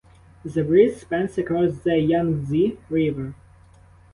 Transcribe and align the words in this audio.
The 0.43 0.63
bridge 0.63 0.97
spans 0.97 1.37
across 1.37 1.77
the 1.77 1.95
Yangtze 1.99 2.75
River. 2.89 3.35